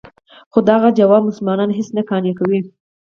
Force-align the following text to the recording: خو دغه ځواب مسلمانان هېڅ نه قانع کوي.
خو 0.51 0.59
دغه 0.69 0.87
ځواب 0.99 1.21
مسلمانان 1.29 1.69
هېڅ 1.77 1.87
نه 1.97 2.01
قانع 2.09 2.33
کوي. 2.39 2.59